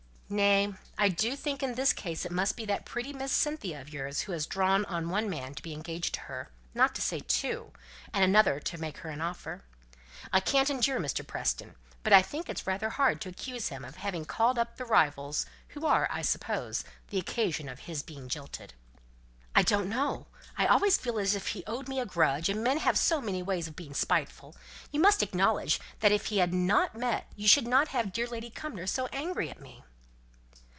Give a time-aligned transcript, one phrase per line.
[0.33, 0.73] "Nay!
[0.97, 4.21] I do think in this case it must be that pretty Miss Cynthia of yours
[4.21, 7.73] who has drawn on one man to be engaged to her, not to say two,
[8.13, 9.65] and another to make her an offer.
[10.31, 11.27] I can't endure Mr.
[11.27, 14.85] Preston, but I think it's rather hard to accuse him of having called up the
[14.85, 18.73] rivals, who are, I suppose, the occasion of his being jilted."
[19.53, 20.27] "I don't know;
[20.57, 23.43] I always feel as if he owed me a grudge, and men have so many
[23.43, 24.55] ways of being spiteful.
[24.93, 28.13] You must acknowledge that if he had not met you I should not have had
[28.13, 29.83] dear Lady Cumnor so angry with me."